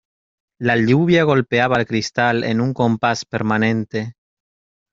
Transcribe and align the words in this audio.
La 0.69 0.77
lluvia 0.77 1.25
golpeaba 1.31 1.77
el 1.79 1.85
cristal 1.85 2.43
en 2.43 2.59
un 2.59 2.73
compás 2.73 3.23
permanente 3.23 4.15